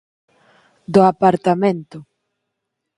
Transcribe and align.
Do 0.93 1.01
apartamento 1.11 1.97